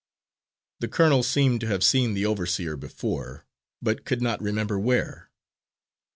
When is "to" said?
1.61-1.67